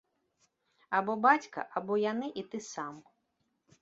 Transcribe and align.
Або 0.99 1.13
бацька, 1.25 1.67
або 1.81 1.93
яны 2.11 2.27
і 2.43 2.45
ты 2.55 2.63
сам. 2.73 2.95